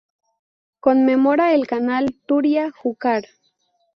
Conmemora 0.87 1.53
el 1.53 1.67
canal 1.67 2.15
Túria-Júcar. 2.25 3.25